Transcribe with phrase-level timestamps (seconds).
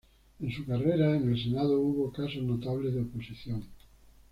[0.39, 3.63] En su carrera en el Senado hubo casos notables de oposición.